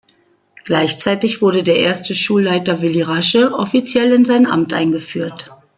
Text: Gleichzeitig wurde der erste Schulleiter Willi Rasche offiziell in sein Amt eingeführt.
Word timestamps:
Gleichzeitig 0.65 1.43
wurde 1.43 1.61
der 1.61 1.75
erste 1.75 2.15
Schulleiter 2.15 2.81
Willi 2.81 3.03
Rasche 3.03 3.53
offiziell 3.53 4.11
in 4.13 4.25
sein 4.25 4.47
Amt 4.47 4.73
eingeführt. 4.73 5.51